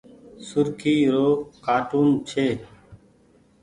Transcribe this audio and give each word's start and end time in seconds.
سرکي 0.47 0.95
رو 1.13 1.27
ڪآٽون 1.65 2.07
ڇي۔ 2.29 2.47